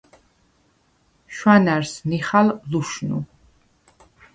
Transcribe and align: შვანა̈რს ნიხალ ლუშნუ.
შვანა̈რს 1.35 1.93
ნიხალ 2.09 2.47
ლუშნუ. 2.69 3.19